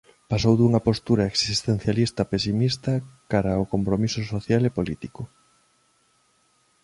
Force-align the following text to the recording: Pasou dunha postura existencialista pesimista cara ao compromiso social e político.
Pasou 0.31 0.53
dunha 0.57 0.83
postura 0.87 1.29
existencialista 1.31 2.21
pesimista 2.33 2.93
cara 3.31 3.51
ao 3.55 3.69
compromiso 3.73 4.21
social 4.33 4.61
e 4.69 4.75
político. 4.77 5.21